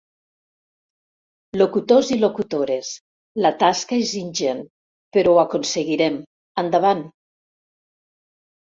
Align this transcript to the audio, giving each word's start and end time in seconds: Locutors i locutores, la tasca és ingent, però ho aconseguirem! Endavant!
Locutors 1.61 2.09
i 2.15 2.17
locutores, 2.21 2.91
la 3.47 3.53
tasca 3.65 4.01
és 4.07 4.17
ingent, 4.23 4.67
però 5.19 5.37
ho 5.37 5.41
aconseguirem! 5.47 6.21
Endavant! 6.67 7.09